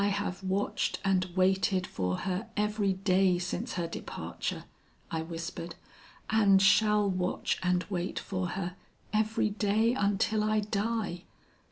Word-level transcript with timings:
'I 0.03 0.07
have 0.07 0.43
watched 0.43 0.99
and 1.05 1.25
waited 1.35 1.85
for 1.85 2.17
her 2.25 2.49
every 2.57 2.93
day 2.93 3.37
since 3.37 3.73
her 3.73 3.85
departure,' 3.85 4.63
I 5.11 5.21
whispered, 5.21 5.75
'and 6.27 6.59
shall 6.59 7.07
watch 7.07 7.59
and 7.61 7.85
wait 7.87 8.17
for 8.17 8.47
her, 8.57 8.75
every 9.13 9.51
day 9.51 9.93
until 9.93 10.43
I 10.43 10.61
die. 10.61 11.25